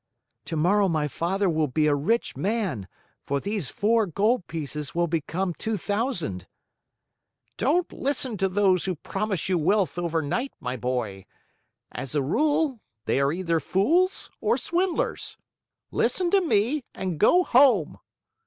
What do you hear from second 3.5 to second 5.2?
four gold pieces will